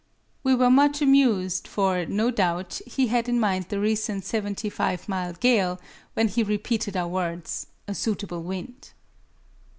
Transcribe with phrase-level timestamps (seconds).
[0.41, 5.33] We were much amused, for, no doubt, he had in mind the recent 75 mile
[5.33, 5.79] gale
[6.15, 8.93] when he repeated our words, "a suitable wind!"